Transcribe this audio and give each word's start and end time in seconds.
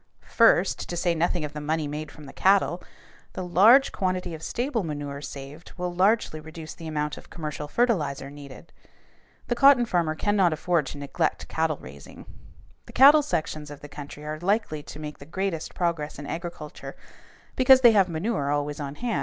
First, 0.25 0.89
to 0.89 0.97
say 0.97 1.13
nothing 1.13 1.45
of 1.45 1.53
the 1.53 1.61
money 1.61 1.87
made 1.87 2.09
from 2.09 2.23
the 2.25 2.33
cattle, 2.33 2.81
the 3.33 3.43
large 3.45 3.91
quantity 3.91 4.33
of 4.33 4.41
stable 4.41 4.81
manure 4.83 5.21
saved 5.21 5.73
will 5.77 5.93
largely 5.93 6.39
reduce 6.39 6.73
the 6.73 6.87
amount 6.87 7.17
of 7.19 7.29
commercial 7.29 7.67
fertilizer 7.67 8.31
needed. 8.31 8.73
The 9.47 9.53
cotton 9.53 9.85
farmer 9.85 10.15
cannot 10.15 10.53
afford 10.53 10.87
to 10.87 10.97
neglect 10.97 11.47
cattle 11.49 11.77
raising. 11.77 12.25
The 12.87 12.93
cattle 12.93 13.21
sections 13.21 13.69
of 13.69 13.81
the 13.81 13.87
country 13.89 14.25
are 14.25 14.39
likely 14.39 14.81
to 14.81 14.99
make 14.99 15.19
the 15.19 15.25
greatest 15.27 15.75
progress 15.75 16.17
in 16.17 16.25
agriculture, 16.25 16.95
because 17.55 17.81
they 17.81 17.91
have 17.91 18.09
manure 18.09 18.49
always 18.49 18.79
on 18.79 18.95
hand. 18.95 19.19